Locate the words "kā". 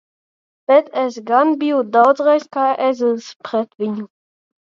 2.57-2.65